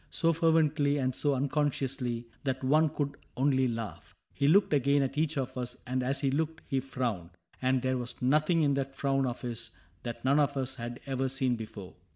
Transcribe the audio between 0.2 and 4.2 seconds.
fervently and so unconsciously, That one could only laugh.